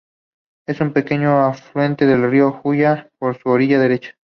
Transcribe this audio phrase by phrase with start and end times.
[0.67, 4.15] Es un pequeño afluente del río Ulla, por su orilla derecha.